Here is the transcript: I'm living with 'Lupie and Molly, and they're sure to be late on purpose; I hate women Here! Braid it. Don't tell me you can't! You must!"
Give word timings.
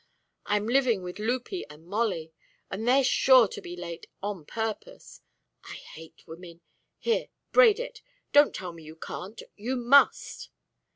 I'm 0.47 0.65
living 0.65 1.03
with 1.03 1.19
'Lupie 1.19 1.63
and 1.69 1.85
Molly, 1.85 2.33
and 2.71 2.87
they're 2.87 3.03
sure 3.03 3.47
to 3.49 3.61
be 3.61 3.75
late 3.75 4.07
on 4.23 4.47
purpose; 4.47 5.21
I 5.65 5.75
hate 5.75 6.23
women 6.25 6.61
Here! 6.97 7.27
Braid 7.51 7.79
it. 7.79 8.01
Don't 8.33 8.55
tell 8.55 8.73
me 8.73 8.81
you 8.81 8.95
can't! 8.95 9.43
You 9.55 9.75
must!" 9.75 10.49